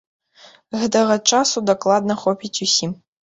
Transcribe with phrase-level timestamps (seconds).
[0.83, 2.91] Гэтага часу дакладна хопіць усім.